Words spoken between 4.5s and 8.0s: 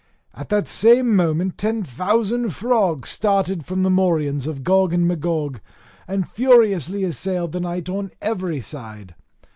Gog and Magog, and furiously assailed the knight